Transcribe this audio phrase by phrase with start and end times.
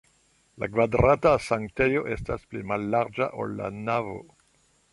[0.61, 4.17] La kvadrata sanktejo estas pli mallarĝa, ol la navo.